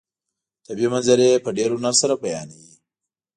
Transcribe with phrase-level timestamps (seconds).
[0.65, 2.71] طبیعي منظرې په ډېر هنر سره بیانوي.